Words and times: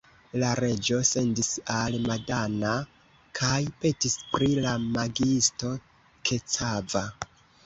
La 0.43 0.47
reĝo 0.59 0.95
sendis 1.09 1.49
al 1.73 1.97
Madana 2.07 2.71
kaj 3.41 3.59
petis 3.85 4.17
pri 4.33 4.49
la 4.65 4.75
magiisto 4.97 5.71
Kecava. 6.33 7.07